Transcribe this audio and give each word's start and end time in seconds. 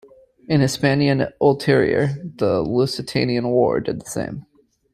In 0.47 0.61
Hispania 0.61 1.31
Ulterior, 1.39 2.09
the 2.37 2.63
Lusitanian 2.63 3.47
War 3.49 3.79
did 3.79 4.01
the 4.01 4.09
same. 4.09 4.47